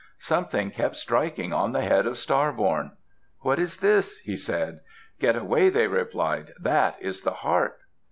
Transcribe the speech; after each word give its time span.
Something 0.17 0.71
kept 0.71 0.95
striking 0.95 1.53
on 1.53 1.73
the 1.73 1.81
head 1.83 2.07
of 2.07 2.17
Star 2.17 2.51
born. 2.51 2.93
"What 3.41 3.59
is 3.59 3.81
this?" 3.81 4.17
he 4.17 4.35
said. 4.35 4.79
"Get 5.19 5.35
away," 5.35 5.69
they 5.69 5.85
replied, 5.85 6.53
"that 6.59 6.95
is 6.99 7.21
the 7.21 7.29
heart." 7.45 7.77